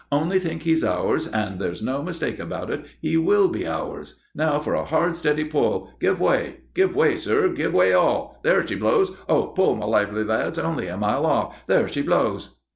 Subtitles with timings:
[0.11, 4.15] Only think he's ours, and there's no mistake about it, he will be ours.
[4.33, 5.91] Now for a hard, steady pull!
[5.99, 7.49] Give way!" "Give way, sir!
[7.49, 9.11] Give way all!" "There she blows!
[9.29, 10.57] Oh, pull, my lively lads!
[10.57, 12.55] Only a mile off!" "There she blows!"